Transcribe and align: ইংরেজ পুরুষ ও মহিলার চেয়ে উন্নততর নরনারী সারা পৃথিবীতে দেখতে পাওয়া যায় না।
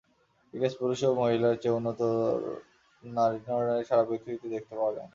ইংরেজ 0.53 0.73
পুরুষ 0.79 0.99
ও 1.03 1.11
মহিলার 1.19 1.55
চেয়ে 1.61 1.75
উন্নততর 1.77 2.39
নরনারী 3.03 3.83
সারা 3.89 4.03
পৃথিবীতে 4.09 4.47
দেখতে 4.55 4.73
পাওয়া 4.77 4.93
যায় 4.95 5.05
না। 5.05 5.09